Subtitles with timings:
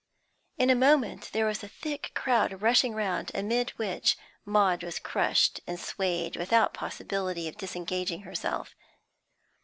[0.57, 5.59] In a moment there was a thick crowd rushing round, amid which Maud was crushed
[5.67, 8.73] and swayed without possibility of disengaging herself.